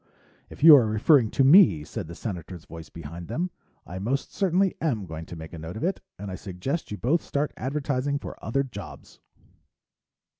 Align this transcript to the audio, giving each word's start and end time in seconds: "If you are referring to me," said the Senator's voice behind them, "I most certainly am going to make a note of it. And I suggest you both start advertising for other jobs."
"If 0.49 0.63
you 0.63 0.75
are 0.77 0.87
referring 0.87 1.29
to 1.29 1.43
me," 1.43 1.83
said 1.83 2.07
the 2.07 2.15
Senator's 2.15 2.65
voice 2.65 2.89
behind 2.89 3.27
them, 3.27 3.51
"I 3.85 3.99
most 3.99 4.33
certainly 4.33 4.73
am 4.81 5.05
going 5.05 5.27
to 5.27 5.35
make 5.35 5.53
a 5.53 5.59
note 5.59 5.77
of 5.77 5.83
it. 5.83 6.01
And 6.17 6.31
I 6.31 6.35
suggest 6.37 6.89
you 6.89 6.97
both 6.97 7.21
start 7.21 7.53
advertising 7.55 8.17
for 8.17 8.43
other 8.43 8.63
jobs." 8.63 9.19